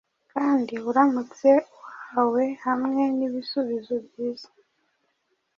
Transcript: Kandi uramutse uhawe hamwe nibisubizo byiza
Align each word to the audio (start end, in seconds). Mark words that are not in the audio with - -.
Kandi 0.33 0.75
uramutse 0.89 1.49
uhawe 1.81 2.43
hamwe 2.65 3.03
nibisubizo 3.17 3.95
byiza 4.05 4.49